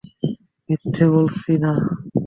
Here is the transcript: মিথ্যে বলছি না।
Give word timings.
মিথ্যে 0.69 1.05
বলছি 1.07 1.51
না। 1.57 1.71